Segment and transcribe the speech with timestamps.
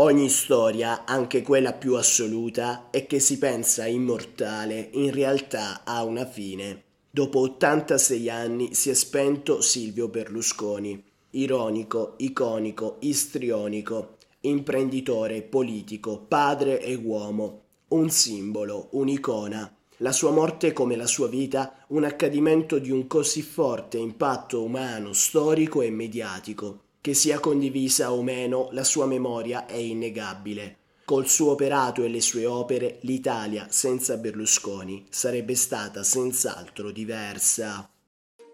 [0.00, 6.24] Ogni storia, anche quella più assoluta, e che si pensa immortale, in realtà ha una
[6.24, 6.84] fine.
[7.10, 16.94] Dopo 86 anni si è spento Silvio Berlusconi, ironico, iconico, istrionico, imprenditore, politico, padre e
[16.94, 19.74] uomo, un simbolo, un'icona.
[19.96, 25.12] La sua morte come la sua vita, un accadimento di un così forte impatto umano,
[25.12, 30.76] storico e mediatico che sia condivisa o meno, la sua memoria è innegabile.
[31.04, 37.88] Col suo operato e le sue opere, l'Italia senza Berlusconi sarebbe stata senz'altro diversa.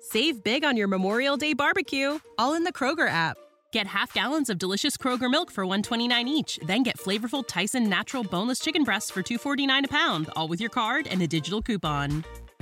[0.01, 3.37] Save big on your Memorial Day barbecue, all in the Kroger app.
[3.73, 8.23] Get half gallons of delicious Kroger milk for 129 each, then get flavorful Tyson natural
[8.23, 12.23] boneless chicken breasts for 249 a pound, all with your card and a digital coupon.